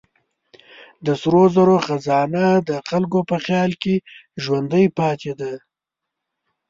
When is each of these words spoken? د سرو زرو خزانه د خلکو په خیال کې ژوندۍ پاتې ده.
د 1.05 1.07
سرو 1.21 1.43
زرو 1.55 1.77
خزانه 1.85 2.45
د 2.69 2.71
خلکو 2.89 3.19
په 3.29 3.35
خیال 3.45 3.71
کې 3.81 3.95
ژوندۍ 4.43 4.85
پاتې 4.99 5.31
ده. 5.39 5.53